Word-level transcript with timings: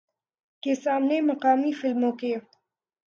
کے 0.63 0.75
سامنے 0.75 1.19
مقامی 1.21 1.71
فلموں 1.71 2.11
کے 2.11 2.33